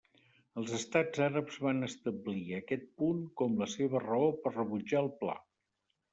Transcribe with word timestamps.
Els 0.59 0.69
estats 0.77 1.21
àrabs 1.25 1.59
van 1.65 1.87
establir 1.87 2.57
aquest 2.61 2.89
punt 3.03 3.21
com 3.43 3.61
la 3.61 3.69
seva 3.75 4.03
raó 4.07 4.33
per 4.47 4.55
rebutjar 4.59 5.05
el 5.07 5.13
pla. 5.23 5.39